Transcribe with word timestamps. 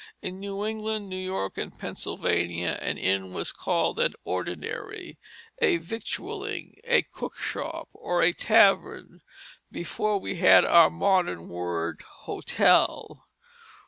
In 0.23 0.39
New 0.39 0.65
England, 0.65 1.09
New 1.09 1.15
York, 1.15 1.59
and 1.59 1.77
Pennsylvania 1.77 2.79
an 2.81 2.97
inn 2.97 3.33
was 3.33 3.51
called 3.51 3.99
an 3.99 4.13
ordinary, 4.23 5.19
a 5.61 5.77
victualling, 5.77 6.79
a 6.85 7.03
cook 7.03 7.37
shop, 7.37 7.87
or 7.93 8.23
a 8.23 8.33
tavern 8.33 9.21
before 9.71 10.17
we 10.17 10.37
had 10.37 10.65
our 10.65 10.89
modern 10.89 11.49
word 11.49 12.01
hotel. 12.01 13.27